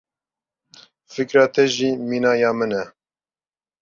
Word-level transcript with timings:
Fikra 1.13 1.45
te 1.53 1.63
jî 1.75 1.89
mîna 2.09 2.33
ya 2.41 2.51
min 2.57 2.71
e. 2.81 2.83